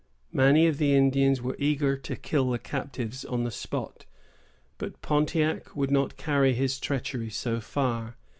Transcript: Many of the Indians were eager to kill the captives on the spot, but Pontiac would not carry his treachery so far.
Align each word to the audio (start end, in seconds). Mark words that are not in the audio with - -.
Many 0.33 0.65
of 0.65 0.79
the 0.79 0.95
Indians 0.95 1.43
were 1.43 1.55
eager 1.59 1.95
to 1.95 2.15
kill 2.15 2.49
the 2.49 2.57
captives 2.57 3.23
on 3.23 3.43
the 3.43 3.51
spot, 3.51 4.07
but 4.79 4.99
Pontiac 5.03 5.75
would 5.75 5.91
not 5.91 6.17
carry 6.17 6.55
his 6.55 6.79
treachery 6.79 7.29
so 7.29 7.59
far. 7.59 8.17